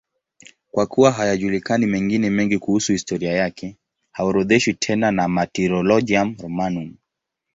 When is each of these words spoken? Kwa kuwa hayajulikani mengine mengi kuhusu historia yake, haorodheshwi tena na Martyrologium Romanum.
Kwa 0.71 0.85
kuwa 0.87 1.11
hayajulikani 1.11 1.85
mengine 1.85 2.29
mengi 2.29 2.57
kuhusu 2.59 2.91
historia 2.91 3.33
yake, 3.33 3.77
haorodheshwi 4.11 4.73
tena 4.73 5.11
na 5.11 5.27
Martyrologium 5.27 6.35
Romanum. 6.43 6.97